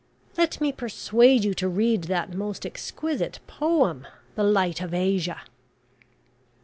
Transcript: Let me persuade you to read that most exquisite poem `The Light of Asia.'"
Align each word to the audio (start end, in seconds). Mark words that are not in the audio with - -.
Let 0.35 0.59
me 0.59 0.71
persuade 0.71 1.43
you 1.43 1.53
to 1.53 1.69
read 1.69 2.05
that 2.05 2.33
most 2.33 2.65
exquisite 2.65 3.39
poem 3.45 4.07
`The 4.35 4.51
Light 4.51 4.81
of 4.81 4.95
Asia.'" 4.95 5.41